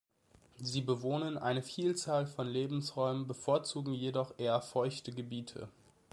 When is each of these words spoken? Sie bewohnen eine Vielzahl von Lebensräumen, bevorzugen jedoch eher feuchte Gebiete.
Sie 0.57 0.81
bewohnen 0.81 1.37
eine 1.37 1.61
Vielzahl 1.61 2.25
von 2.25 2.47
Lebensräumen, 2.47 3.27
bevorzugen 3.27 3.93
jedoch 3.93 4.33
eher 4.39 4.59
feuchte 4.59 5.11
Gebiete. 5.11 5.69